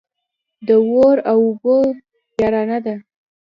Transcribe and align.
د 0.67 0.69
اور 0.91 1.17
او 1.31 1.39
اوبو 1.47 1.75
يارانه 2.41 2.77
ده. 2.85 2.95